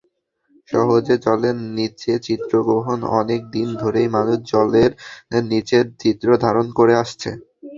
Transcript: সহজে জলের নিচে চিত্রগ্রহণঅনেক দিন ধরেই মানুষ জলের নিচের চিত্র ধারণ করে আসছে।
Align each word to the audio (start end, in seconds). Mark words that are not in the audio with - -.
সহজে 0.69 1.15
জলের 1.25 1.57
নিচে 1.77 2.13
চিত্রগ্রহণঅনেক 2.25 3.41
দিন 3.55 3.67
ধরেই 3.81 4.07
মানুষ 4.15 4.37
জলের 4.51 4.91
নিচের 5.49 5.85
চিত্র 6.01 6.27
ধারণ 6.45 6.67
করে 6.77 6.93
আসছে। 7.03 7.29